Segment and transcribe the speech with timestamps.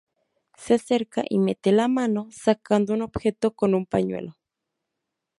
[0.57, 4.35] Se acerca y mete la mano, sacando un objeto con un pañuelo.